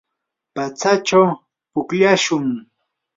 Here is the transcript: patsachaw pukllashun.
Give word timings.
patsachaw 0.55 1.27
pukllashun. 1.71 2.47